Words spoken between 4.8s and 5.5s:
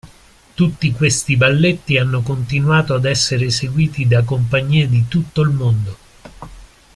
di tutto il